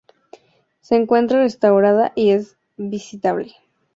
[0.79, 3.53] Se encuentra restaurada y es visitable.